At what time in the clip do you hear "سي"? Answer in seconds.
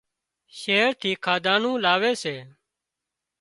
2.23-2.35